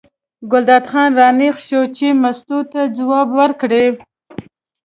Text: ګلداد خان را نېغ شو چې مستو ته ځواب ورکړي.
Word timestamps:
ګلداد 0.51 0.85
خان 0.91 1.09
را 1.19 1.27
نېغ 1.39 1.55
شو 1.67 1.81
چې 1.95 2.07
مستو 2.21 2.57
ته 2.71 2.81
ځواب 2.97 3.27
ورکړي. 3.39 3.85